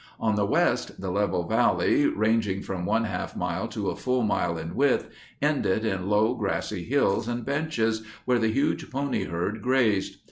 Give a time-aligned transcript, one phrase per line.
[0.19, 4.57] On the west the level valley, ranging from one half mile to a full mile
[4.57, 5.07] in width,
[5.43, 10.17] ended in low 44 grassy hills and benches where the huge pony herd grazed.